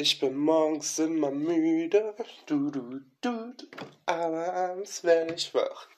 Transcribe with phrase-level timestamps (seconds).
[0.00, 2.14] Ich bin morgens immer müde,
[2.46, 3.52] du, du, du,
[4.06, 5.88] aber abends werde ich wach.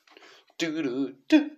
[0.57, 1.51] Du, du, du.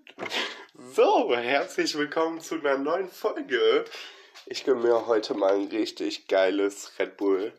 [0.93, 3.85] So, herzlich willkommen zu einer neuen Folge.
[4.45, 7.53] Ich gönne mir heute mal ein richtig geiles Red Bull.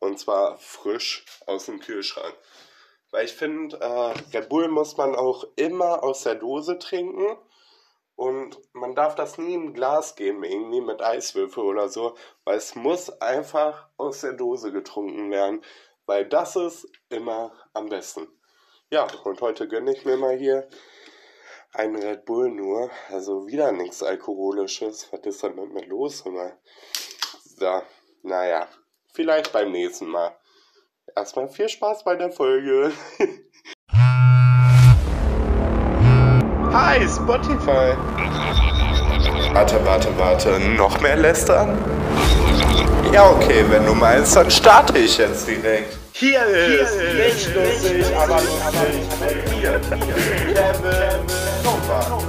[0.00, 2.34] Und zwar frisch aus dem Kühlschrank.
[3.12, 7.38] Weil ich finde, äh, Red Bull muss man auch immer aus der Dose trinken.
[8.16, 12.14] Und man darf das nie im Glas geben, irgendwie mit Eiswürfel oder so,
[12.44, 15.64] weil es muss einfach aus der Dose getrunken werden,
[16.06, 18.28] weil das ist immer am besten.
[18.90, 20.68] Ja, und heute gönne ich mir mal hier
[21.72, 25.12] einen Red Bull nur, also wieder nichts Alkoholisches.
[25.12, 26.56] Was ist denn mit mir los immer?
[27.42, 27.82] So,
[28.22, 28.68] naja,
[29.12, 30.38] vielleicht beim nächsten Mal.
[31.16, 32.92] Erstmal viel Spaß bei der Folge.
[36.74, 37.94] Hi, Spotify.
[39.52, 40.58] Warte, warte, warte.
[40.58, 41.78] Noch mehr lästern?
[43.12, 45.96] Ja, okay, wenn du meinst, dann starte ich jetzt direkt.
[46.14, 49.80] Hier ist, Hier ist nicht lustig, aber lustig mir.
[50.52, 51.26] Kevin
[51.62, 52.24] Nova.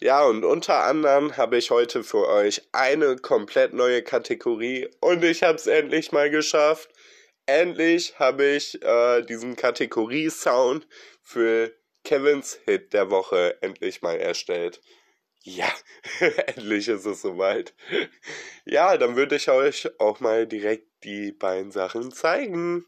[0.00, 5.42] Ja, und unter anderem habe ich heute für euch eine komplett neue Kategorie und ich
[5.42, 6.88] habe es endlich mal geschafft
[7.46, 10.86] endlich habe ich äh, diesen Kategorie-Sound
[11.22, 11.72] für
[12.04, 14.80] Kevins Hit der Woche endlich mal erstellt.
[15.42, 15.72] Ja,
[16.46, 17.74] endlich ist es soweit.
[18.64, 22.84] Ja, dann würde ich euch auch mal direkt die beiden Sachen zeigen.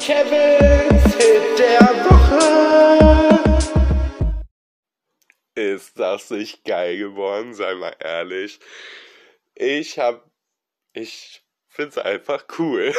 [0.00, 2.86] Kevins Hit der Woche.
[5.54, 8.60] Ist das nicht geil geworden, sei mal ehrlich.
[9.54, 10.30] Ich hab,
[10.92, 11.45] ich
[11.76, 12.92] finde es einfach cool.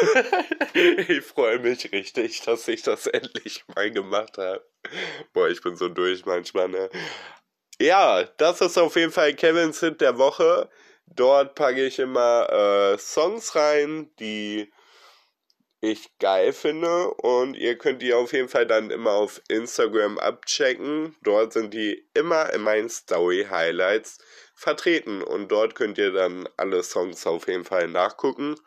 [0.74, 4.66] ich freue mich richtig, dass ich das endlich mal gemacht habe.
[5.34, 6.90] Boah, ich bin so durch manchmal, ne?
[7.80, 10.70] Ja, das ist auf jeden Fall Kevin's Hit der Woche.
[11.08, 14.72] Dort packe ich immer äh, Songs rein, die
[15.80, 21.16] ich geil finde und ihr könnt die auf jeden Fall dann immer auf Instagram abchecken.
[21.24, 24.18] Dort sind die immer in meinen Story Highlights
[24.58, 28.60] vertreten und dort könnt ihr dann alle Songs auf jeden Fall nachgucken.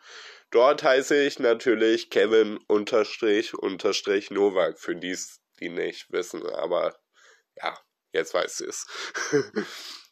[0.49, 5.17] Dort heiße ich natürlich Kevin unterstrich unterstrich Novak für die,
[5.59, 6.97] die nicht wissen, aber
[7.57, 7.77] ja,
[8.13, 8.85] jetzt weiß ich es.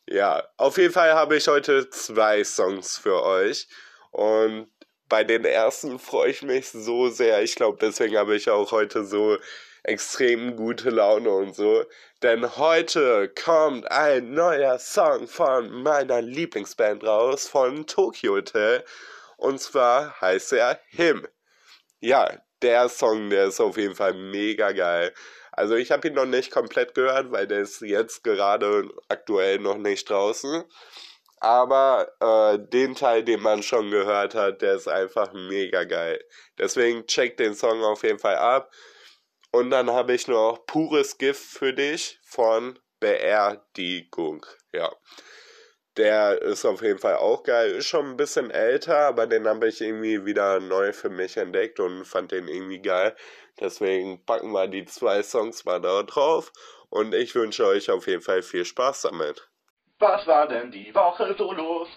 [0.06, 3.68] ja, auf jeden Fall habe ich heute zwei Songs für euch
[4.12, 4.69] und
[5.07, 7.41] bei den ersten freue ich mich so sehr.
[7.41, 9.38] Ich glaube, deswegen habe ich auch heute so
[9.84, 11.84] extrem gute Laune und so.
[12.22, 18.84] Denn heute kommt ein neuer Song von meiner Lieblingsband raus, von Tokyo Hotel.
[19.38, 21.28] Und zwar heißt er Him.
[22.00, 22.29] Ja,
[22.62, 25.13] der Song, der ist auf jeden Fall mega geil.
[25.51, 29.78] Also ich habe ihn noch nicht komplett gehört, weil der ist jetzt gerade aktuell noch
[29.78, 30.63] nicht draußen.
[31.41, 36.23] Aber äh, den Teil, den man schon gehört hat, der ist einfach mega geil.
[36.57, 38.72] Deswegen checkt den Song auf jeden Fall ab.
[39.52, 44.46] Und dann habe ich noch Pures Gift für dich von Beerdigung.
[44.74, 44.92] Ja.
[45.98, 47.72] Der ist auf jeden Fall auch geil.
[47.72, 51.80] Ist schon ein bisschen älter, aber den habe ich irgendwie wieder neu für mich entdeckt
[51.80, 53.16] und fand den irgendwie geil.
[53.60, 56.54] Deswegen packen wir die zwei Songs mal da drauf.
[56.90, 59.50] Und ich wünsche euch auf jeden Fall viel Spaß damit.
[60.00, 61.90] Was war denn die Woche so los?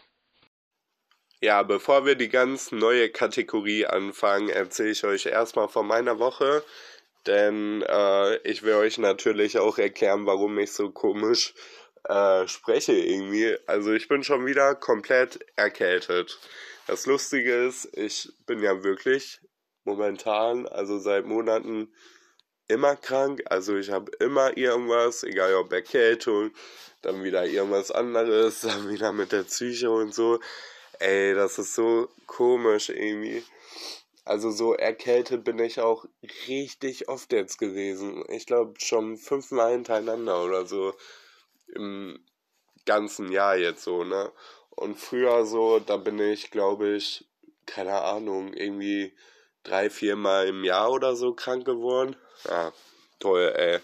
[1.41, 6.63] Ja, bevor wir die ganz neue Kategorie anfangen, erzähle ich euch erstmal von meiner Woche.
[7.27, 11.55] Denn äh, ich will euch natürlich auch erklären, warum ich so komisch
[12.05, 13.57] äh, spreche irgendwie.
[13.67, 16.39] Also ich bin schon wieder komplett erkältet.
[16.87, 19.41] Das Lustige ist, ich bin ja wirklich
[19.85, 21.93] momentan, also seit Monaten
[22.69, 23.43] immer krank.
[23.47, 26.51] Also ich habe immer irgendwas, egal ob Erkältung,
[27.03, 30.41] dann wieder irgendwas anderes, dann wieder mit der Psyche und so.
[30.99, 33.45] Ey, das ist so komisch irgendwie.
[34.25, 36.05] Also so erkältet bin ich auch
[36.47, 38.25] richtig oft jetzt gewesen.
[38.29, 40.95] Ich glaube schon fünfmal hintereinander oder so
[41.75, 42.21] im
[42.87, 44.31] ganzen Jahr jetzt so, ne?
[44.71, 47.27] Und früher so, da bin ich, glaube ich,
[47.67, 49.13] keine Ahnung, irgendwie
[49.65, 52.17] drei, viermal im Jahr oder so krank geworden.
[52.45, 52.73] Ja,
[53.19, 53.81] toll, ey.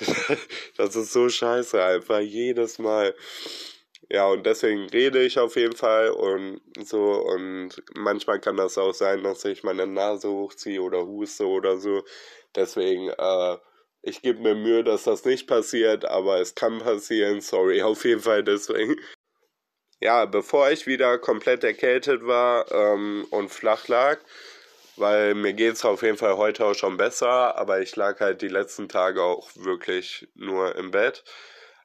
[0.76, 3.14] das ist so scheiße, einfach jedes Mal.
[4.08, 7.12] Ja, und deswegen rede ich auf jeden Fall und so.
[7.12, 12.04] Und manchmal kann das auch sein, dass ich meine Nase hochziehe oder huste oder so.
[12.54, 13.56] Deswegen, äh,
[14.02, 17.40] ich gebe mir Mühe, dass das nicht passiert, aber es kann passieren.
[17.40, 18.96] Sorry, auf jeden Fall deswegen.
[20.00, 24.18] Ja, bevor ich wieder komplett erkältet war ähm, und flach lag,
[24.96, 28.48] weil mir geht's auf jeden Fall heute auch schon besser, aber ich lag halt die
[28.48, 31.24] letzten Tage auch wirklich nur im Bett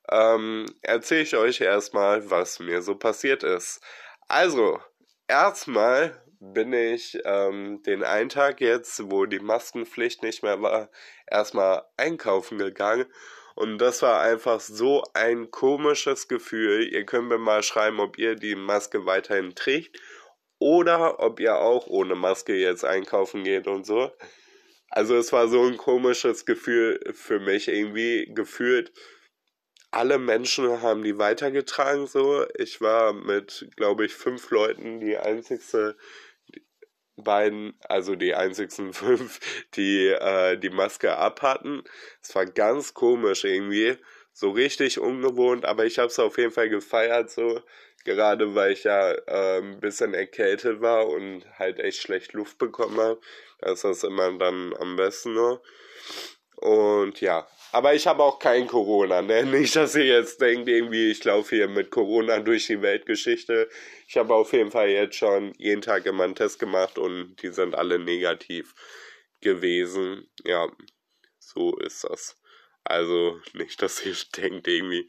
[0.10, 3.82] ähm, erzähle ich euch erstmal, was mir so passiert ist.
[4.28, 4.80] Also,
[5.28, 10.90] erstmal bin ich ähm, den einen Tag jetzt, wo die Maskenpflicht nicht mehr war,
[11.30, 13.06] erstmal einkaufen gegangen.
[13.56, 16.92] Und das war einfach so ein komisches Gefühl.
[16.92, 20.00] Ihr könnt mir mal schreiben, ob ihr die Maske weiterhin trägt
[20.58, 24.12] oder ob ihr auch ohne Maske jetzt einkaufen geht und so.
[24.90, 28.92] Also es war so ein komisches Gefühl für mich irgendwie gefühlt.
[29.92, 32.46] Alle Menschen haben die weitergetragen so.
[32.56, 35.98] Ich war mit, glaube ich, fünf Leuten die einzigste
[37.18, 39.40] beiden, also die einzigsten fünf,
[39.76, 41.84] die äh, die Maske abhatten.
[42.22, 43.98] Es war ganz komisch irgendwie,
[44.34, 47.62] so richtig ungewohnt, aber ich habe es auf jeden Fall gefeiert so
[48.04, 53.00] gerade weil ich ja äh, ein bisschen erkältet war und halt echt schlecht Luft bekommen
[53.00, 53.22] habe.
[53.60, 55.62] Da ist das immer dann am besten nur.
[56.56, 59.46] Und ja, aber ich habe auch kein Corona, ne?
[59.46, 63.70] Nicht, dass ihr jetzt denkt, irgendwie, ich laufe hier mit Corona durch die Weltgeschichte.
[64.08, 67.50] Ich habe auf jeden Fall jetzt schon jeden Tag immer einen Test gemacht und die
[67.50, 68.74] sind alle negativ
[69.42, 70.30] gewesen.
[70.44, 70.68] Ja,
[71.40, 72.38] so ist das.
[72.84, 75.08] Also nicht, dass ihr denkt, irgendwie,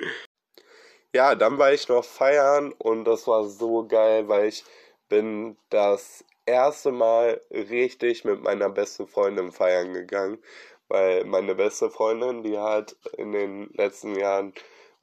[1.15, 4.65] ja, dann war ich noch feiern und das war so geil, weil ich
[5.09, 10.43] bin das erste Mal richtig mit meiner besten Freundin feiern gegangen,
[10.93, 14.53] weil meine beste Freundin, die hat in den letzten Jahren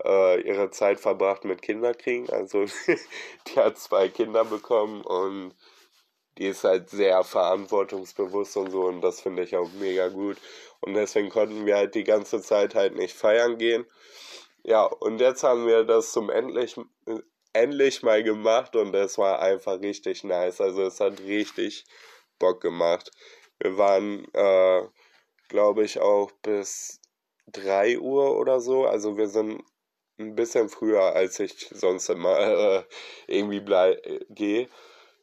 [0.03, 2.65] äh, ihre Zeit verbracht mit Kinderkriegen, also
[3.47, 5.53] die hat zwei Kinder bekommen und
[6.38, 10.38] die ist halt sehr verantwortungsbewusst und so und das finde ich auch mega gut
[10.80, 13.86] und deswegen konnten wir halt die ganze Zeit halt nicht feiern gehen
[14.63, 16.75] ja, und jetzt haben wir das zum endlich,
[17.53, 20.62] endlich mal gemacht und es war einfach richtig nice.
[20.62, 21.86] Also es hat richtig
[22.39, 23.12] Bock gemacht.
[23.59, 24.81] Wir waren, äh,
[25.50, 27.01] glaube ich, auch bis
[27.48, 28.86] 3 Uhr oder so.
[28.86, 29.62] Also wir sind
[30.18, 32.84] ein bisschen früher, als ich sonst immer äh,
[33.28, 34.69] irgendwie äh, gehe,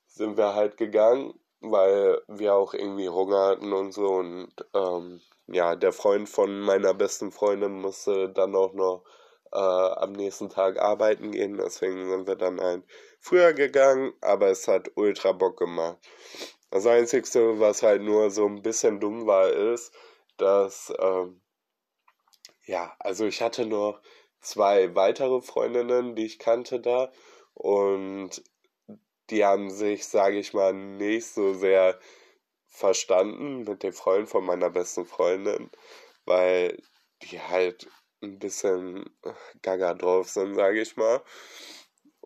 [0.06, 4.08] sind wir halt gegangen, weil wir auch irgendwie Hunger hatten und so.
[4.08, 9.05] Und ähm, ja, der Freund von meiner besten Freundin musste dann auch noch
[9.52, 11.56] äh, am nächsten Tag arbeiten gehen.
[11.58, 12.84] Deswegen sind wir dann ein
[13.20, 15.99] früher gegangen, aber es hat ultra Bock gemacht.
[16.70, 19.93] Das Einzige, was halt nur so ein bisschen dumm war, ist,
[20.36, 21.40] dass, ähm,
[22.66, 24.02] ja, also ich hatte nur
[24.40, 27.12] zwei weitere Freundinnen, die ich kannte da
[27.54, 28.42] und
[29.30, 31.98] die haben sich, sage ich mal, nicht so sehr
[32.68, 35.70] verstanden mit dem Freund von meiner besten Freundin,
[36.24, 36.80] weil
[37.22, 37.88] die halt
[38.22, 39.04] ein bisschen
[39.62, 41.22] gaga drauf sind, sage ich mal.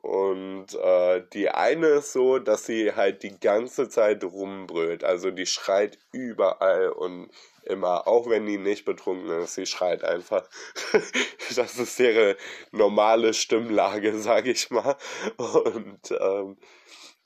[0.02, 5.04] Und äh, die eine ist so, dass sie halt die ganze Zeit rumbrüllt.
[5.04, 7.30] Also die schreit überall und
[7.64, 10.48] immer, auch wenn die nicht betrunken ist, sie schreit einfach.
[11.54, 12.36] das ist ihre
[12.70, 14.96] normale Stimmlage, sage ich mal.
[15.36, 16.56] Und ähm,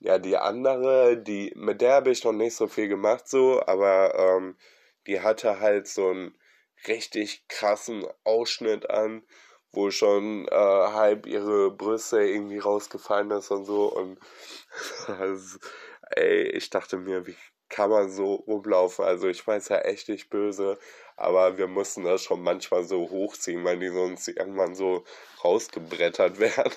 [0.01, 4.15] ja, die andere, die, mit der habe ich noch nicht so viel gemacht, so, aber
[4.19, 4.57] ähm,
[5.07, 6.35] die hatte halt so ein
[6.89, 9.23] richtig krassen Ausschnitt an,
[9.75, 13.87] wo schon äh, halb ihre Brüste irgendwie rausgefallen ist und so.
[13.87, 14.19] Und
[15.19, 15.59] also,
[16.11, 17.37] ey, ich dachte mir, wie
[17.69, 19.05] kann man so rumlaufen?
[19.05, 20.79] Also ich weiß ja echt nicht böse,
[21.17, 25.05] aber wir mussten das schon manchmal so hochziehen, weil die sonst irgendwann so
[25.43, 26.73] rausgebrettert werden.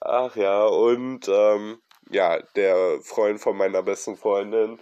[0.00, 4.80] Ach ja, und ähm, ja, der Freund von meiner besten Freundin,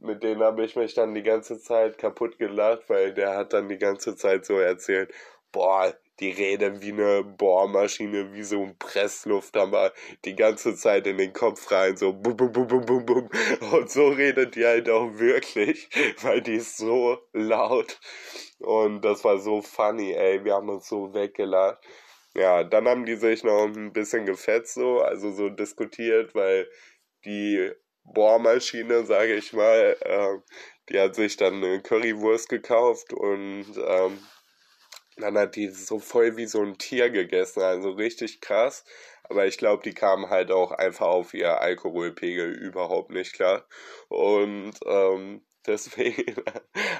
[0.00, 3.68] mit denen habe ich mich dann die ganze Zeit kaputt gelacht, weil der hat dann
[3.68, 5.12] die ganze Zeit so erzählt,
[5.52, 9.92] boah, die reden wie eine Bohrmaschine, wie so ein Presslufthammer,
[10.24, 13.30] die ganze Zeit in den Kopf rein, so bum, bum, bum, bum, bum, bum.
[13.72, 15.88] Und so redet die halt auch wirklich,
[16.22, 18.00] weil die ist so laut.
[18.58, 21.78] Und das war so funny, ey, wir haben uns so weggelacht.
[22.34, 26.68] Ja, dann haben die sich noch ein bisschen gefetzt, so, also so diskutiert, weil
[27.24, 27.72] die
[28.04, 29.96] Bohrmaschine, sage ich mal.
[30.04, 30.42] Ähm,
[30.88, 34.18] die hat sich dann eine Currywurst gekauft und ähm,
[35.20, 38.84] dann hat die so voll wie so ein Tier gegessen, also richtig krass.
[39.24, 43.66] Aber ich glaube, die kam halt auch einfach auf ihr Alkoholpegel überhaupt nicht klar.
[44.08, 46.34] Und ähm, deswegen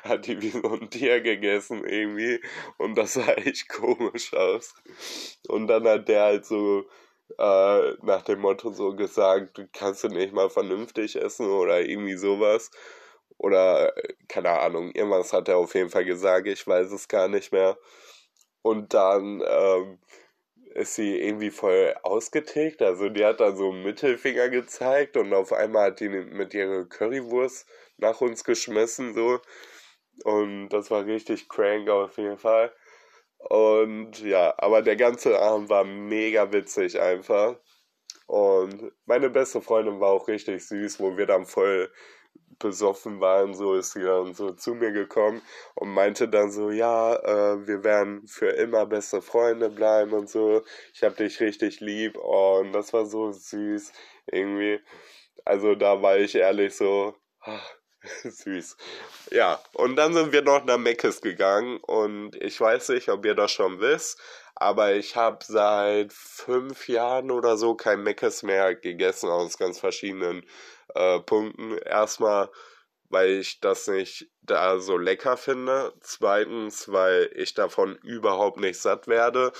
[0.04, 2.40] hat die wie so ein Tier gegessen irgendwie.
[2.76, 4.74] Und das sah echt komisch aus.
[5.48, 6.84] Und dann hat der halt so
[7.38, 12.70] äh, nach dem Motto so gesagt, kannst du nicht mal vernünftig essen oder irgendwie sowas.
[13.38, 13.94] Oder,
[14.28, 17.78] keine Ahnung, irgendwas hat er auf jeden Fall gesagt, ich weiß es gar nicht mehr.
[18.62, 19.98] Und dann ähm,
[20.74, 22.82] ist sie irgendwie voll ausgetickt.
[22.82, 26.84] Also die hat dann so einen Mittelfinger gezeigt und auf einmal hat die mit ihrer
[26.84, 29.40] Currywurst nach uns geschmissen so.
[30.24, 32.72] Und das war richtig crank auf jeden Fall.
[33.38, 37.56] Und ja, aber der ganze Abend war mega witzig einfach.
[38.26, 41.90] Und meine beste Freundin war auch richtig süß, wo wir dann voll
[42.58, 45.42] besoffen waren, so ist sie dann so zu mir gekommen
[45.74, 50.62] und meinte dann so, ja, äh, wir werden für immer beste Freunde bleiben und so.
[50.94, 53.92] Ich hab dich richtig lieb und das war so süß
[54.26, 54.80] irgendwie.
[55.44, 57.74] Also da war ich ehrlich so, ach,
[58.24, 58.76] süß.
[59.30, 63.34] Ja, und dann sind wir noch nach Meckes gegangen und ich weiß nicht, ob ihr
[63.34, 64.20] das schon wisst,
[64.54, 70.44] aber ich habe seit fünf Jahren oder so kein Meckes mehr gegessen aus ganz verschiedenen
[70.94, 71.78] äh, Punkten.
[71.78, 72.50] Erstmal,
[73.08, 75.92] weil ich das nicht da so lecker finde.
[76.00, 79.52] Zweitens, weil ich davon überhaupt nicht satt werde.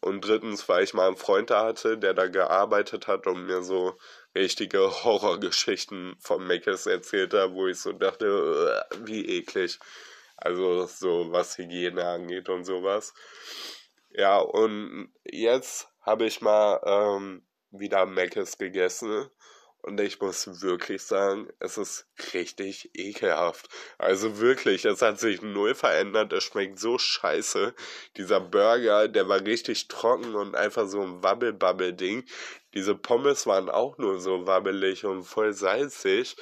[0.00, 3.62] Und drittens, weil ich mal einen Freund da hatte, der da gearbeitet hat und mir
[3.62, 3.98] so
[4.34, 9.78] richtige Horrorgeschichten von Meckes erzählt hat, wo ich so dachte, wie eklig.
[10.36, 13.12] Also so was Hygiene angeht und sowas.
[14.10, 19.28] Ja, und jetzt habe ich mal ähm, wieder Meckes gegessen
[19.82, 23.68] und ich muss wirklich sagen, es ist richtig ekelhaft.
[23.98, 26.32] Also wirklich, es hat sich null verändert.
[26.32, 27.74] Es schmeckt so scheiße.
[28.16, 32.24] Dieser Burger, der war richtig trocken und einfach so ein Wabbel-Babbel-Ding.
[32.74, 36.36] Diese Pommes waren auch nur so wabbelig und voll salzig.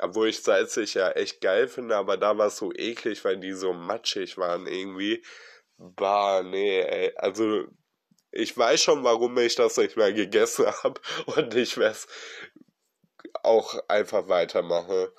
[0.00, 3.52] Obwohl ich salzig ja echt geil finde, aber da war es so eklig, weil die
[3.52, 5.24] so matschig waren irgendwie.
[5.78, 7.12] Bah, nee, ey.
[7.16, 7.66] Also
[8.36, 12.06] ich weiß schon, warum ich das nicht mehr gegessen habe und ich werde es
[13.42, 15.12] auch einfach weitermache.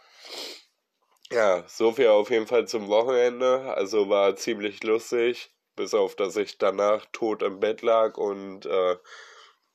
[1.31, 3.73] Ja, so viel auf jeden Fall zum Wochenende.
[3.75, 8.97] Also war ziemlich lustig, bis auf dass ich danach tot im Bett lag und äh,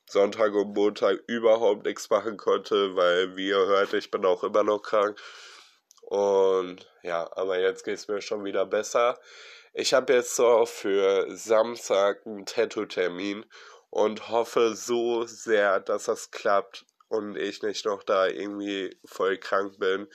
[0.09, 4.63] Sonntag und Montag überhaupt nichts machen konnte, weil wie ihr hört, ich bin auch immer
[4.63, 5.19] noch krank.
[6.03, 9.19] Und ja, aber jetzt geht es mir schon wieder besser.
[9.73, 13.47] Ich habe jetzt so für Samstag einen Tattoo-Termin
[13.89, 19.79] und hoffe so sehr, dass das klappt und ich nicht noch da irgendwie voll krank
[19.79, 20.09] bin,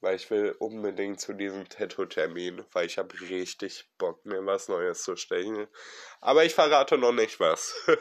[0.00, 5.04] weil ich will unbedingt zu diesem Tattoo-Termin, weil ich habe richtig Bock, mir was Neues
[5.04, 5.68] zu stechen.
[6.20, 7.74] Aber ich verrate noch nicht was.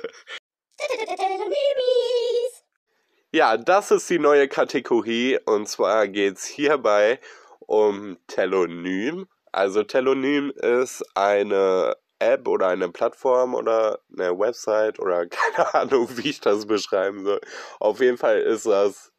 [3.31, 7.19] ja, das ist die neue Kategorie und zwar geht es hierbei
[7.59, 9.27] um Telonym.
[9.51, 16.29] Also Telonym ist eine App oder eine Plattform oder eine Website oder keine Ahnung, wie
[16.29, 17.41] ich das beschreiben soll.
[17.79, 19.11] Auf jeden Fall ist das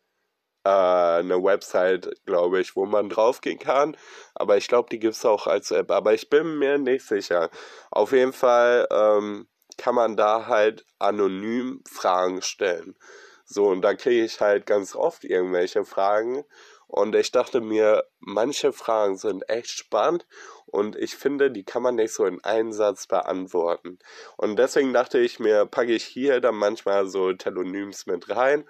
[0.65, 3.97] äh, eine Website, glaube ich, wo man draufgehen kann.
[4.35, 5.91] Aber ich glaube, die gibt es auch als App.
[5.91, 7.51] Aber ich bin mir nicht sicher.
[7.91, 9.49] Auf jeden Fall ähm,
[9.79, 12.97] kann man da halt anonym Fragen stellen.
[13.45, 16.45] So, und da kriege ich halt ganz oft irgendwelche Fragen
[16.89, 20.27] und ich dachte mir, manche Fragen sind echt spannend
[20.67, 23.99] und ich finde, die kann man nicht so in einen Satz beantworten.
[24.37, 28.69] Und deswegen dachte ich mir, packe ich hier dann manchmal so Telonyms mit rein,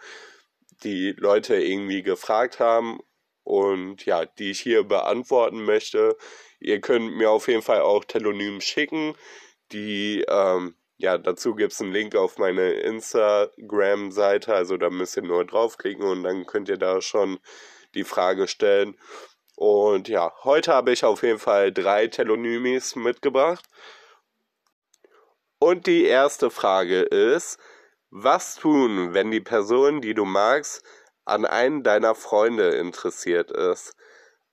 [0.85, 3.00] die Leute irgendwie gefragt haben
[3.45, 6.17] und ja, die ich hier beantworten möchte.
[6.61, 9.15] Ihr könnt mir auf jeden Fall auch Telonym schicken.
[9.73, 15.23] Die, ähm, ja, dazu gibt es einen Link auf meine Instagram-Seite, also da müsst ihr
[15.23, 17.38] nur draufklicken und dann könnt ihr da schon
[17.95, 18.97] die Frage stellen.
[19.57, 23.65] Und ja, heute habe ich auf jeden Fall drei Telonymis mitgebracht.
[25.59, 27.59] Und die erste Frage ist,
[28.11, 30.85] was tun, wenn die Person, die du magst,
[31.25, 33.97] an einen deiner Freunde interessiert ist?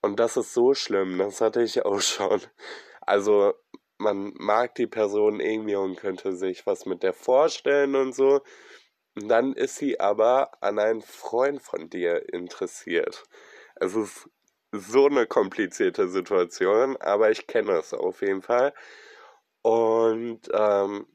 [0.01, 2.41] Und das ist so schlimm, das hatte ich auch schon.
[3.01, 3.53] Also,
[3.97, 8.41] man mag die Person irgendwie und könnte sich was mit der vorstellen und so.
[9.15, 13.23] Dann ist sie aber an einen Freund von dir interessiert.
[13.75, 14.29] Es ist
[14.73, 18.73] so eine komplizierte Situation, aber ich kenne es auf jeden Fall.
[19.63, 21.07] Und ähm,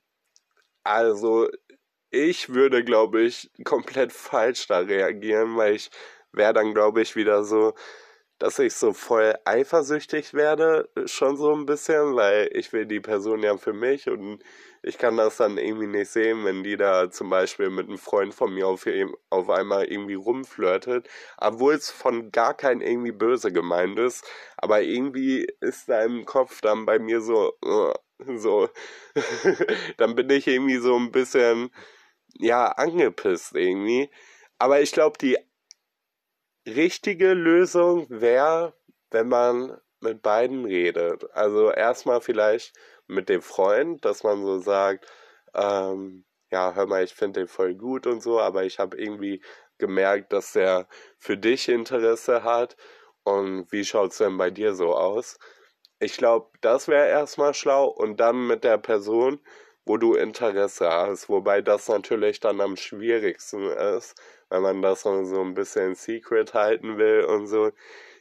[0.85, 1.49] also
[2.11, 5.91] ich würde, glaube ich, komplett falsch da reagieren, weil ich
[6.33, 7.75] wäre dann, glaube ich, wieder so,
[8.39, 13.43] dass ich so voll eifersüchtig werde, schon so ein bisschen, weil ich will die Person
[13.43, 14.43] ja für mich und
[14.83, 18.35] ich kann das dann irgendwie nicht sehen, wenn die da zum Beispiel mit einem Freund
[18.35, 18.87] von mir auf,
[19.31, 24.25] auf einmal irgendwie rumflirtet, obwohl es von gar kein irgendwie böse gemeint ist,
[24.57, 27.93] aber irgendwie ist da im Kopf dann bei mir so, uh,
[28.37, 28.69] so,
[29.97, 31.71] dann bin ich irgendwie so ein bisschen,
[32.35, 34.11] ja, angepisst irgendwie.
[34.59, 35.39] Aber ich glaube, die
[36.67, 38.75] richtige Lösung wäre,
[39.11, 41.31] wenn man mit beiden redet.
[41.33, 42.73] Also erstmal vielleicht
[43.09, 45.07] mit dem Freund, dass man so sagt,
[45.55, 49.43] ähm, ja, hör mal, ich finde den voll gut und so, aber ich habe irgendwie
[49.79, 50.89] gemerkt, dass er
[51.19, 52.77] für dich Interesse hat.
[53.25, 55.39] Und wie schaut es denn bei dir so aus?
[56.01, 59.41] ich glaube, das wäre erstmal schlau und dann mit der Person,
[59.85, 61.29] wo du Interesse hast.
[61.29, 64.15] Wobei das natürlich dann am schwierigsten ist,
[64.51, 65.11] wenn man das so
[65.43, 67.71] ein bisschen secret halten will und so.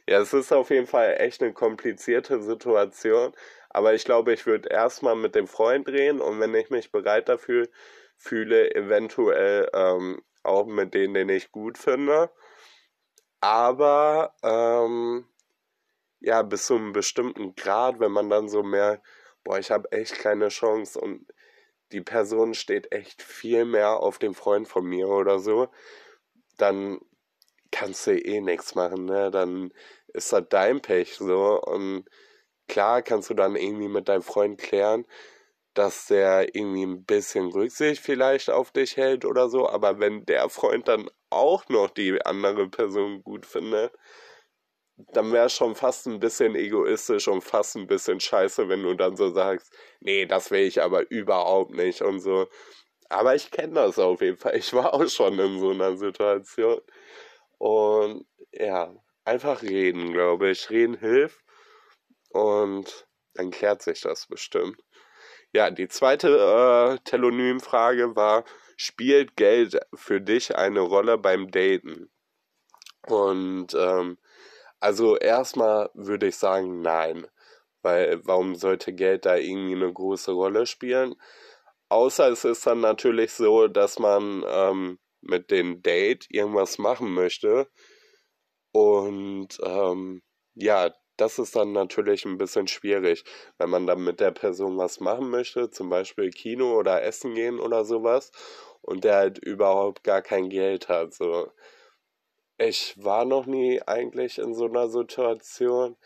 [0.08, 3.32] Ja, es ist auf jeden Fall echt eine komplizierte Situation.
[3.70, 7.28] Aber ich glaube, ich würde erstmal mit dem Freund reden und wenn ich mich bereit
[7.28, 7.68] dafür
[8.16, 12.30] fühle, eventuell ähm, auch mit denen, den ich gut finde.
[13.40, 15.26] Aber ähm,
[16.20, 19.02] ja, bis zu einem bestimmten Grad, wenn man dann so mehr,
[19.44, 21.26] boah, ich habe echt keine Chance und
[21.92, 25.68] die Person steht echt viel mehr auf dem Freund von mir oder so,
[26.58, 27.00] dann
[27.70, 29.30] kannst du eh nichts machen, ne?
[29.30, 29.72] Dann
[30.08, 32.04] ist das dein Pech so und
[32.68, 35.06] klar kannst du dann irgendwie mit deinem Freund klären,
[35.74, 40.48] dass der irgendwie ein bisschen Rücksicht vielleicht auf dich hält oder so, aber wenn der
[40.48, 43.92] Freund dann auch noch die andere Person gut findet,
[45.12, 48.94] dann wäre es schon fast ein bisschen egoistisch und fast ein bisschen scheiße, wenn du
[48.94, 52.48] dann so sagst, nee, das will ich aber überhaupt nicht und so.
[53.08, 54.56] Aber ich kenne das auf jeden Fall.
[54.56, 56.80] Ich war auch schon in so einer Situation.
[57.58, 58.94] Und ja,
[59.24, 60.70] einfach reden, glaube ich.
[60.70, 61.40] Reden hilft.
[62.30, 64.82] Und dann klärt sich das bestimmt.
[65.52, 68.44] Ja, die zweite äh, Telonym-Frage war,
[68.76, 72.10] spielt Geld für dich eine Rolle beim Daten?
[73.06, 74.18] Und ähm,
[74.80, 77.26] also erstmal würde ich sagen, nein.
[77.82, 81.14] Weil warum sollte Geld da irgendwie eine große Rolle spielen?
[81.88, 87.68] Außer es ist dann natürlich so, dass man ähm, mit dem Date irgendwas machen möchte.
[88.72, 90.22] Und ähm,
[90.54, 93.24] ja, das ist dann natürlich ein bisschen schwierig,
[93.58, 97.60] wenn man dann mit der Person was machen möchte, zum Beispiel Kino oder Essen gehen
[97.60, 98.32] oder sowas,
[98.82, 101.14] und der halt überhaupt gar kein Geld hat.
[101.14, 101.52] So,
[102.58, 105.96] ich war noch nie eigentlich in so einer Situation,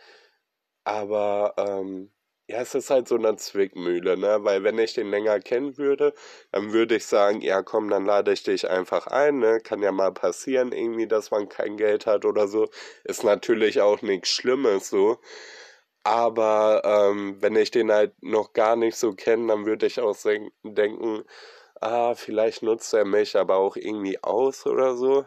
[0.85, 2.13] aber ähm,
[2.53, 4.39] ja, es ist halt so eine Zwickmühle, ne?
[4.45, 6.13] Weil wenn ich den länger kennen würde,
[6.53, 9.61] dann würde ich sagen, ja komm, dann lade ich dich einfach ein, ne?
[9.61, 12.69] Kann ja mal passieren, irgendwie, dass man kein Geld hat oder so.
[13.05, 15.19] Ist natürlich auch nichts Schlimmes so.
[16.05, 20.17] Aber ähm, wenn ich den halt noch gar nicht so kenne, dann würde ich auch
[20.65, 21.25] denken,
[21.81, 25.27] ah, vielleicht nutzt er mich aber auch irgendwie aus oder so.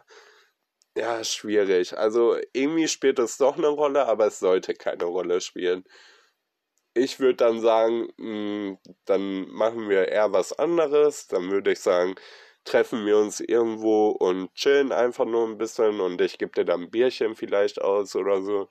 [0.97, 1.97] Ja, schwierig.
[1.97, 5.83] Also irgendwie spielt es doch eine Rolle, aber es sollte keine Rolle spielen.
[6.97, 11.27] Ich würde dann sagen, hm, dann machen wir eher was anderes.
[11.27, 12.15] Dann würde ich sagen,
[12.63, 16.84] treffen wir uns irgendwo und chillen einfach nur ein bisschen und ich gebe dir dann
[16.84, 18.69] ein Bierchen vielleicht aus oder so.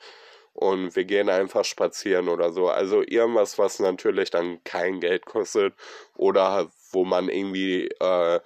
[0.55, 2.69] Und wir gehen einfach spazieren oder so.
[2.69, 5.75] Also irgendwas, was natürlich dann kein Geld kostet
[6.17, 8.41] oder wo man irgendwie äh,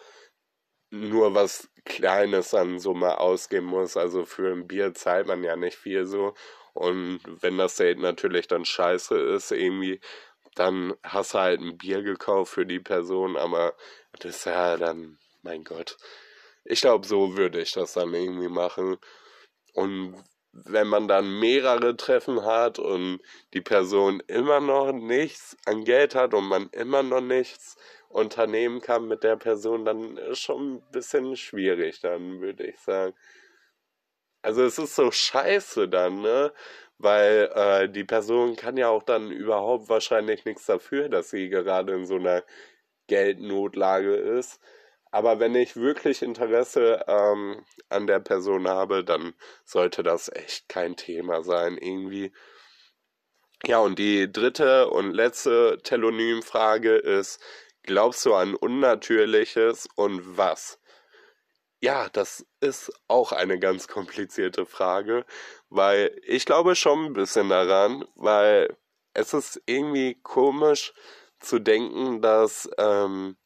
[0.90, 3.96] nur was Kleines an Summe ausgeben muss.
[3.96, 6.34] Also für ein Bier zahlt man ja nicht viel so.
[6.78, 10.00] Und wenn das Date natürlich dann scheiße ist, irgendwie,
[10.54, 13.74] dann hast du halt ein Bier gekauft für die Person, aber
[14.20, 15.96] das ist ja dann, mein Gott.
[16.64, 18.96] Ich glaube, so würde ich das dann irgendwie machen.
[19.74, 23.20] Und wenn man dann mehrere Treffen hat und
[23.54, 27.76] die Person immer noch nichts an Geld hat und man immer noch nichts
[28.08, 33.14] unternehmen kann mit der Person, dann ist schon ein bisschen schwierig, dann würde ich sagen.
[34.42, 36.52] Also es ist so scheiße dann, ne?
[36.98, 41.94] Weil äh, die Person kann ja auch dann überhaupt wahrscheinlich nichts dafür, dass sie gerade
[41.94, 42.44] in so einer
[43.08, 44.60] Geldnotlage ist.
[45.10, 50.96] Aber wenn ich wirklich Interesse ähm, an der Person habe, dann sollte das echt kein
[50.96, 52.32] Thema sein, irgendwie.
[53.64, 57.40] Ja, und die dritte und letzte Telonym-Frage ist,
[57.88, 60.77] Glaubst du an Unnatürliches und was?
[61.80, 65.24] Ja, das ist auch eine ganz komplizierte Frage,
[65.68, 68.76] weil ich glaube schon ein bisschen daran, weil
[69.14, 70.92] es ist irgendwie komisch
[71.38, 73.36] zu denken, dass ähm,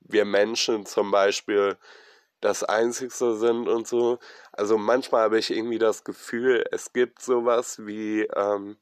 [0.00, 1.78] wir Menschen zum Beispiel
[2.40, 4.18] das Einzigste sind und so.
[4.52, 8.78] Also manchmal habe ich irgendwie das Gefühl, es gibt sowas wie, ähm,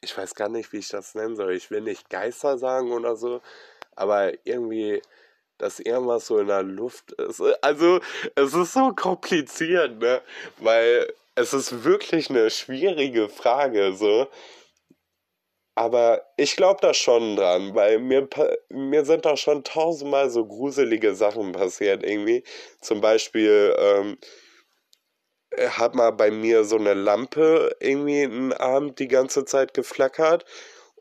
[0.00, 1.54] ich weiß gar nicht, wie ich das nennen soll.
[1.54, 3.42] Ich will nicht Geister sagen oder so,
[3.96, 5.02] aber irgendwie,
[5.58, 7.42] dass irgendwas so in der Luft ist.
[7.62, 8.00] Also,
[8.34, 10.20] es ist so kompliziert, ne?
[10.58, 14.28] Weil es ist wirklich eine schwierige Frage, so.
[15.76, 18.28] Aber ich glaube da schon dran, weil mir,
[18.70, 22.44] mir sind da schon tausendmal so gruselige Sachen passiert irgendwie.
[22.80, 24.18] Zum Beispiel ähm,
[25.70, 30.44] hat mal bei mir so eine Lampe irgendwie einen Abend die ganze Zeit geflackert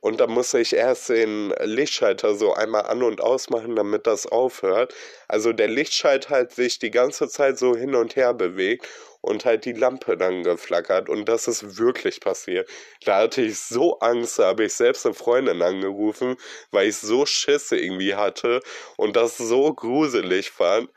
[0.04, 4.94] und da musste ich erst den Lichtschalter so einmal an und ausmachen, damit das aufhört.
[5.30, 8.86] Also der Lichtschalter halt sich die ganze Zeit so hin und her bewegt.
[9.22, 12.70] und halt die Lampe dann geflackert und das ist wirklich passiert.
[13.06, 16.36] Da hatte ich so Angst, da habe ich selbst eine Freundin angerufen,
[16.72, 18.60] weil ich so Schisse irgendwie hatte
[18.98, 20.90] und das so gruselig fand.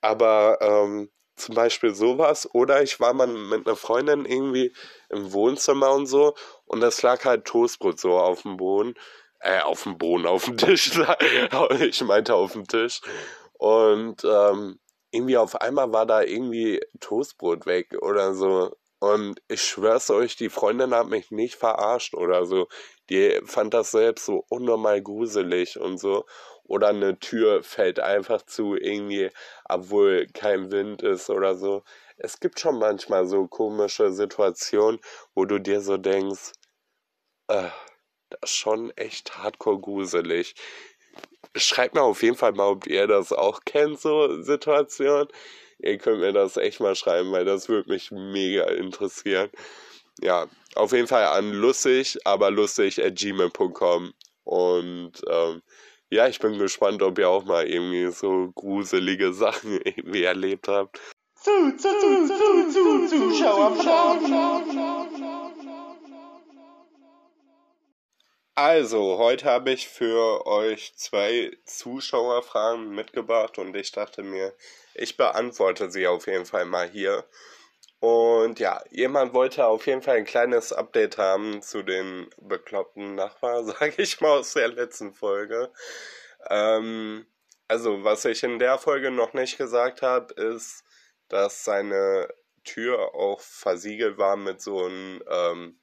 [0.00, 2.48] Aber ähm, zum Beispiel sowas.
[2.54, 4.72] Oder ich war mal mit einer Freundin irgendwie
[5.10, 6.34] im Wohnzimmer und so
[6.72, 8.94] und das lag halt Toastbrot so auf dem Boden.
[9.40, 10.92] Äh, auf dem Boden, auf dem Tisch.
[11.80, 13.00] ich meinte auf dem Tisch.
[13.54, 14.78] Und ähm,
[15.10, 18.74] irgendwie auf einmal war da irgendwie Toastbrot weg oder so.
[19.00, 22.68] Und ich schwör's euch, die Freundin hat mich nicht verarscht oder so.
[23.10, 26.24] Die fand das selbst so unnormal gruselig und so
[26.64, 29.30] oder eine Tür fällt einfach zu, irgendwie,
[29.68, 31.82] obwohl kein Wind ist oder so.
[32.16, 35.00] Es gibt schon manchmal so komische Situationen,
[35.34, 36.52] wo du dir so denkst,
[37.48, 37.68] äh,
[38.30, 40.54] das ist schon echt hardcore gruselig.
[41.54, 45.28] Schreibt mir auf jeden Fall mal, ob ihr das auch kennt, so Situationen.
[45.78, 49.50] Ihr könnt mir das echt mal schreiben, weil das würde mich mega interessieren.
[50.20, 54.12] Ja, auf jeden Fall an lustig, aber lustig at gmail.com.
[54.44, 55.62] Und ähm,
[56.10, 61.00] ja, ich bin gespannt, ob ihr auch mal irgendwie so gruselige Sachen irgendwie erlebt habt.
[61.34, 63.76] Zu, zu, zu, zu, zu, Zuschauer,
[68.54, 74.54] Also, heute habe ich für euch zwei Zuschauerfragen mitgebracht und ich dachte mir,
[74.94, 77.24] ich beantworte sie auf jeden Fall mal hier.
[78.00, 83.66] Und ja, jemand wollte auf jeden Fall ein kleines Update haben zu den bekloppten Nachbarn,
[83.80, 85.72] sage ich mal, aus der letzten Folge.
[86.50, 87.26] Ähm,
[87.68, 90.84] also, was ich in der Folge noch nicht gesagt habe, ist,
[91.28, 92.28] dass seine
[92.64, 95.81] Tür auch versiegelt war mit so einem ähm,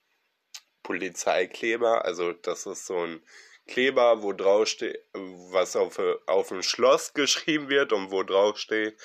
[0.89, 2.04] Polizeikleber.
[2.04, 3.21] Also, das ist so ein
[3.67, 8.99] Kleber, wo drauf steht, was auf, auf dem Schloss geschrieben wird und wo drauf steht,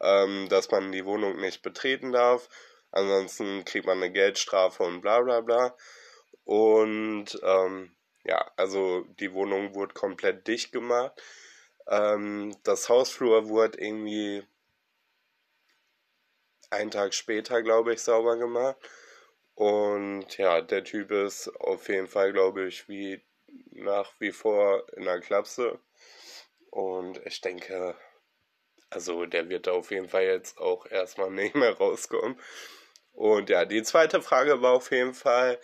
[0.00, 2.48] ähm, dass man die Wohnung nicht betreten darf.
[2.90, 5.76] Ansonsten kriegt man eine Geldstrafe und bla bla bla.
[6.44, 7.94] Und ähm,
[8.24, 11.12] ja, also die Wohnung wurde komplett dicht gemacht.
[11.86, 14.42] Ähm, das Hausflur wurde irgendwie
[16.70, 18.76] einen Tag später, glaube ich, sauber gemacht.
[19.56, 23.22] Und ja, der Typ ist auf jeden Fall, glaube ich, wie
[23.70, 25.80] nach wie vor in der Klapse.
[26.70, 27.96] Und ich denke,
[28.90, 32.38] also der wird auf jeden Fall jetzt auch erstmal nicht mehr rauskommen.
[33.12, 35.58] Und ja, die zweite Frage war auf jeden Fall,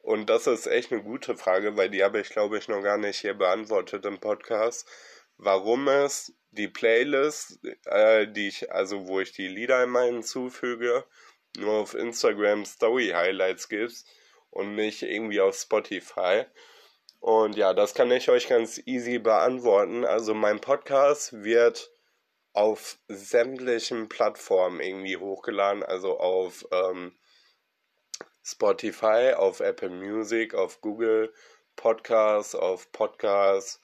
[0.00, 2.98] und das ist echt eine gute Frage, weil die habe ich, glaube ich, noch gar
[2.98, 4.86] nicht hier beantwortet im Podcast,
[5.38, 11.06] warum es die Playlist, äh, die ich, also wo ich die Lieder immer hinzufüge,
[11.56, 14.04] nur auf Instagram Story Highlights gibt
[14.50, 16.44] und nicht irgendwie auf Spotify.
[17.20, 20.04] Und ja, das kann ich euch ganz easy beantworten.
[20.04, 21.90] Also mein Podcast wird
[22.52, 27.16] auf sämtlichen Plattformen irgendwie hochgeladen, also auf ähm,
[28.42, 31.32] Spotify, auf Apple Music, auf Google
[31.76, 33.80] Podcasts, auf Podcasts,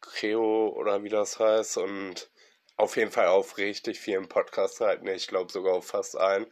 [0.00, 2.30] Creo oder wie das heißt und
[2.76, 6.46] auf jeden Fall auf richtig vielen Podcast-Seiten, ich glaube sogar auf fast allen.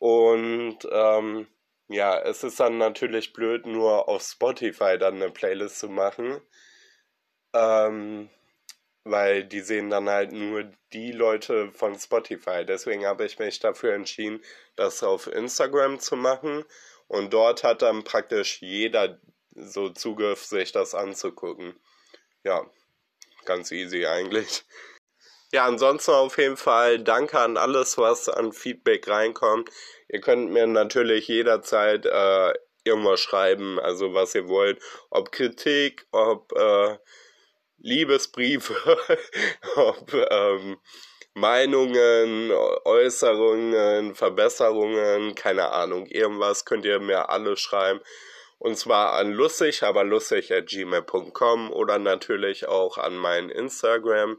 [0.00, 1.46] Und ähm,
[1.88, 6.40] ja, es ist dann natürlich blöd, nur auf Spotify dann eine Playlist zu machen.
[7.52, 8.30] Ähm,
[9.04, 12.64] weil die sehen dann halt nur die Leute von Spotify.
[12.64, 14.42] Deswegen habe ich mich dafür entschieden,
[14.76, 16.64] das auf Instagram zu machen.
[17.06, 19.20] Und dort hat dann praktisch jeder
[19.54, 21.74] so Zugriff, sich das anzugucken.
[22.42, 22.64] Ja,
[23.44, 24.64] ganz easy eigentlich.
[25.52, 29.68] Ja, ansonsten auf jeden Fall danke an alles, was an Feedback reinkommt.
[30.08, 32.52] Ihr könnt mir natürlich jederzeit äh,
[32.84, 34.80] irgendwas schreiben, also was ihr wollt.
[35.10, 36.98] Ob Kritik, ob äh,
[37.78, 38.74] Liebesbriefe,
[39.76, 40.78] ob ähm,
[41.34, 42.52] Meinungen,
[42.84, 48.00] Äußerungen, Verbesserungen, keine Ahnung, irgendwas könnt ihr mir alle schreiben.
[48.58, 54.38] Und zwar an lustig, aber lustig at gmail.com oder natürlich auch an mein Instagram,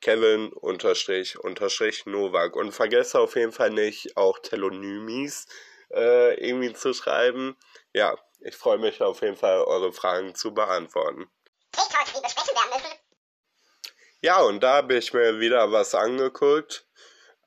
[0.00, 2.56] Kevin unterstrich unterstrich Novak.
[2.56, 5.46] Und vergesst auf jeden Fall nicht, auch Telonymis
[5.92, 7.56] äh, irgendwie zu schreiben.
[7.92, 11.30] Ja, ich freue mich auf jeden Fall, eure Fragen zu beantworten.
[11.72, 12.98] TikToks, die besprechen werden müssen.
[14.20, 16.86] Ja, und da habe ich mir wieder was angeguckt.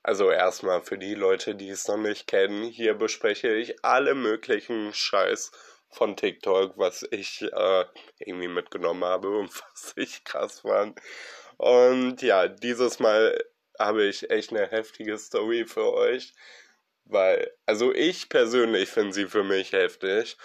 [0.02, 4.92] Also erstmal für die Leute, die es noch nicht kennen, hier bespreche ich alle möglichen
[4.92, 5.52] Scheiß
[5.90, 7.84] von TikTok, was ich äh,
[8.18, 10.98] irgendwie mitgenommen habe und was ich krass fand.
[11.62, 13.40] Und ja, dieses Mal
[13.78, 16.34] habe ich echt eine heftige Story für euch,
[17.04, 20.36] weil, also ich persönlich finde sie für mich heftig.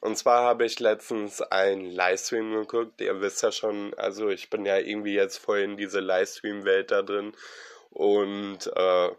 [0.00, 3.00] Und zwar habe ich letztens einen Livestream geguckt.
[3.00, 7.02] Ihr wisst ja schon, also ich bin ja irgendwie jetzt voll in diese Livestream-Welt da
[7.02, 7.36] drin.
[7.90, 9.10] Und äh,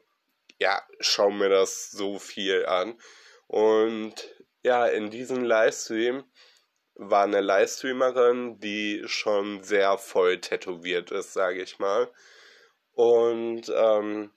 [0.59, 2.99] ja, schau mir das so viel an.
[3.47, 4.15] Und
[4.63, 6.25] ja, in diesem Livestream
[6.97, 12.11] war eine Livestreamerin, die schon sehr voll tätowiert ist, sage ich mal.
[12.93, 14.31] Und ähm,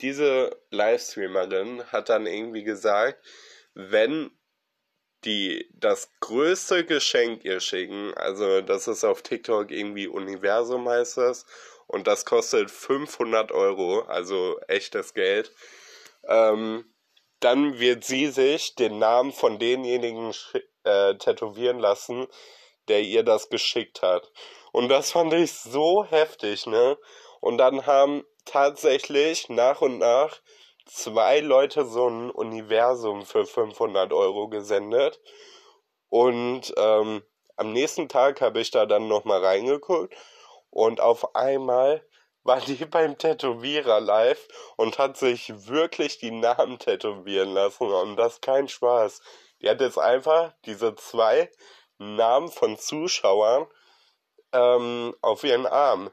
[0.00, 3.24] diese Livestreamerin hat dann irgendwie gesagt,
[3.74, 4.30] wenn
[5.24, 11.46] die das größte Geschenk ihr schicken, also das ist auf TikTok irgendwie Universum heißt das,
[11.86, 15.52] und das kostet 500 Euro, also echtes Geld,
[16.26, 16.84] ähm,
[17.42, 20.32] dann wird sie sich den Namen von denjenigen
[20.84, 22.26] äh, tätowieren lassen,
[22.88, 24.30] der ihr das geschickt hat.
[24.72, 26.96] Und das fand ich so heftig, ne?
[27.40, 30.40] Und dann haben tatsächlich nach und nach
[30.86, 35.20] zwei Leute so ein Universum für 500 Euro gesendet.
[36.08, 37.22] Und ähm,
[37.56, 40.14] am nächsten Tag habe ich da dann nochmal reingeguckt
[40.70, 42.06] und auf einmal
[42.44, 48.40] war die beim Tätowierer live und hat sich wirklich die Namen tätowieren lassen und das
[48.40, 49.20] kein Spaß.
[49.60, 51.50] Die hat jetzt einfach diese zwei
[51.98, 53.66] Namen von Zuschauern
[54.52, 56.10] ähm, auf ihren Arm.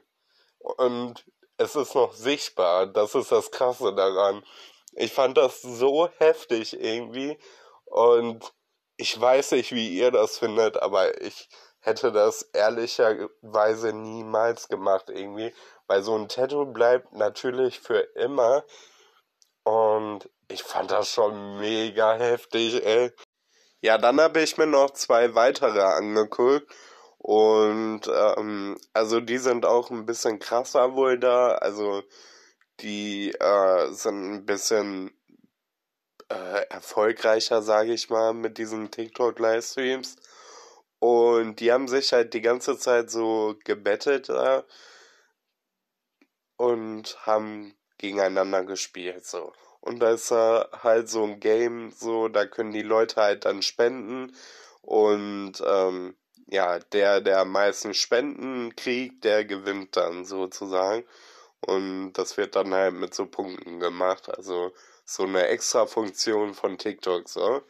[0.58, 1.24] Und
[1.56, 2.86] es ist noch sichtbar.
[2.86, 4.44] Das ist das Krasse daran.
[4.92, 7.38] Ich fand das so heftig irgendwie.
[7.86, 8.52] Und
[8.96, 11.48] ich weiß nicht, wie ihr das findet, aber ich
[11.80, 15.52] hätte das ehrlicherweise niemals gemacht irgendwie.
[15.90, 18.64] Weil so ein Tattoo bleibt natürlich für immer.
[19.64, 23.10] Und ich fand das schon mega heftig, ey.
[23.80, 26.72] Ja, dann habe ich mir noch zwei weitere angeguckt.
[27.18, 31.54] Und ähm, also die sind auch ein bisschen krasser wohl da.
[31.56, 32.04] Also
[32.78, 35.10] die äh, sind ein bisschen
[36.28, 40.14] äh, erfolgreicher, sage ich mal, mit diesen TikTok-Livestreams.
[41.00, 44.64] Und die haben sich halt die ganze Zeit so gebettelt da
[46.60, 49.54] und haben gegeneinander gespielt so.
[49.80, 54.36] Und da ist halt so ein Game, so, da können die Leute halt dann spenden
[54.82, 56.14] und ähm,
[56.48, 61.04] ja, der, der am meisten Spenden kriegt, der gewinnt dann sozusagen.
[61.60, 64.28] Und das wird dann halt mit so Punkten gemacht.
[64.36, 64.72] Also
[65.06, 67.62] so eine extra Funktion von TikTok so.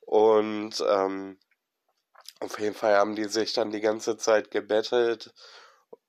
[0.00, 1.36] Und ähm,
[2.40, 5.34] auf jeden Fall haben die sich dann die ganze Zeit gebettelt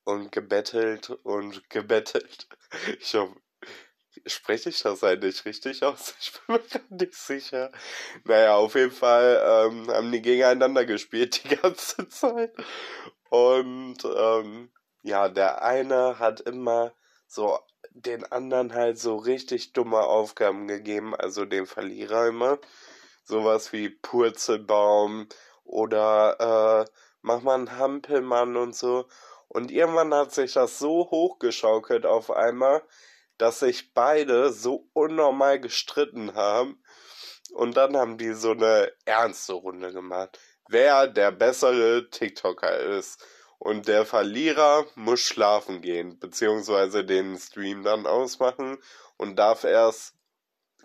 [0.05, 2.47] und gebettelt und gebettelt.
[2.99, 3.35] Ich hoffe,
[4.25, 6.15] spreche ich das eigentlich richtig aus?
[6.21, 7.71] Ich bin mir gar nicht sicher.
[8.23, 12.53] Naja, auf jeden Fall ähm, haben die gegeneinander gespielt die ganze Zeit.
[13.29, 14.71] Und ähm,
[15.03, 16.93] ja, der eine hat immer
[17.27, 17.59] so
[17.91, 22.59] den anderen halt so richtig dumme Aufgaben gegeben, also dem Verlierer immer.
[23.23, 25.27] Sowas wie Purzelbaum
[25.63, 26.91] oder äh,
[27.21, 29.07] mach mal einen Hampelmann und so.
[29.47, 32.81] Und irgendwann hat sich das so hochgeschaukelt auf einmal,
[33.37, 36.81] dass sich beide so unnormal gestritten haben.
[37.53, 40.39] Und dann haben die so eine ernste Runde gemacht.
[40.67, 43.23] Wer der bessere TikToker ist.
[43.57, 48.77] Und der Verlierer muss schlafen gehen, beziehungsweise den Stream dann ausmachen
[49.17, 50.13] und darf erst,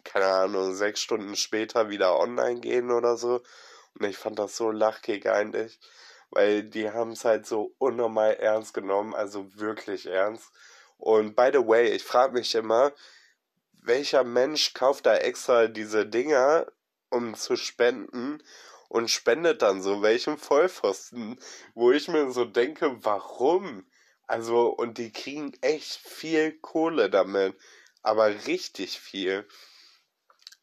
[0.05, 3.43] keine Ahnung, sechs Stunden später wieder online gehen oder so.
[3.99, 5.79] Und ich fand das so lachkick eigentlich,
[6.31, 10.51] weil die haben es halt so unnormal ernst genommen, also wirklich ernst.
[10.97, 12.93] Und by the way, ich frage mich immer,
[13.73, 16.67] welcher Mensch kauft da extra diese Dinger,
[17.11, 18.43] um zu spenden
[18.89, 21.39] und spendet dann so welchem Vollpfosten,
[21.75, 23.87] wo ich mir so denke, warum?
[24.27, 27.57] Also, und die kriegen echt viel Kohle damit,
[28.03, 29.47] aber richtig viel.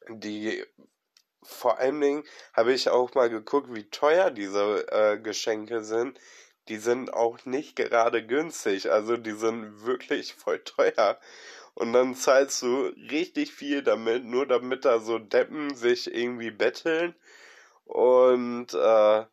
[0.10, 0.64] Die,
[1.48, 6.20] vor allen Dingen habe ich auch mal geguckt, wie teuer diese äh, Geschenke sind
[6.70, 8.92] die sind auch nicht gerade günstig.
[8.92, 11.20] Also die sind wirklich voll teuer.
[11.74, 17.16] Und dann zahlst du richtig viel damit, nur damit da so Deppen sich irgendwie betteln
[17.86, 19.26] und äh,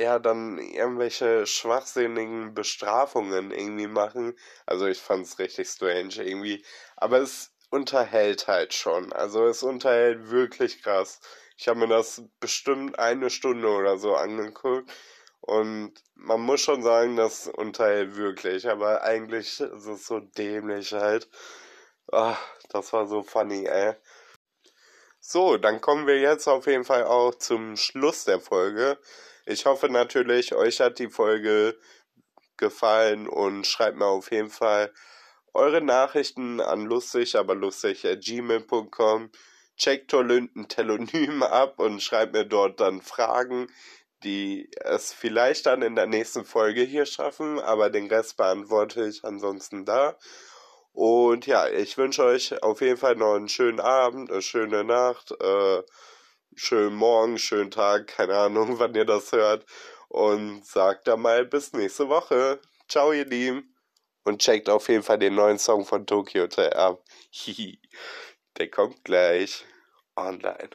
[0.00, 4.36] ja, dann irgendwelche schwachsinnigen Bestrafungen irgendwie machen.
[4.66, 6.64] Also ich fand's richtig strange irgendwie.
[6.96, 9.12] Aber es unterhält halt schon.
[9.12, 11.20] Also es unterhält wirklich krass.
[11.56, 14.90] Ich habe mir das bestimmt eine Stunde oder so angeguckt.
[15.40, 21.28] Und man muss schon sagen, das unterhält wirklich, aber eigentlich ist es so dämlich halt.
[22.10, 22.40] Ach,
[22.70, 23.94] das war so funny, ey.
[25.20, 28.98] So, dann kommen wir jetzt auf jeden Fall auch zum Schluss der Folge.
[29.46, 31.78] Ich hoffe natürlich, euch hat die Folge
[32.56, 34.92] gefallen und schreibt mir auf jeden Fall
[35.52, 39.30] eure Nachrichten an lustig, aber lustig at gmail.com.
[39.76, 43.68] Checkt Tolynten Telonym ab und schreibt mir dort dann Fragen,
[44.22, 49.24] die es vielleicht dann in der nächsten Folge hier schaffen, aber den Rest beantworte ich
[49.24, 50.16] ansonsten da.
[50.92, 55.32] Und ja, ich wünsche euch auf jeden Fall noch einen schönen Abend, eine schöne Nacht,
[55.40, 55.82] äh,
[56.54, 59.66] schönen Morgen, schönen Tag, keine Ahnung, wann ihr das hört.
[60.08, 62.60] Und sagt dann mal bis nächste Woche.
[62.88, 63.74] Ciao, ihr Lieben.
[64.22, 67.02] Und checkt auf jeden Fall den neuen Song von Tokyo Hotel ab.
[68.58, 69.64] Der kommt gleich
[70.14, 70.70] online.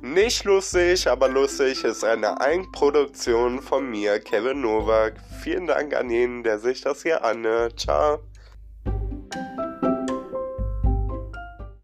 [0.00, 5.14] Nicht lustig, aber lustig ist eine Eigenproduktion von mir, Kevin Nowak.
[5.42, 7.80] Vielen Dank an jeden, der sich das hier anhört.
[7.80, 8.20] Ciao.